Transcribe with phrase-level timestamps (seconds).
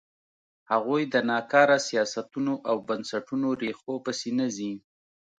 [0.71, 4.73] هغوی د ناکاره سیاستونو او بنسټونو ریښو پسې نه ځي.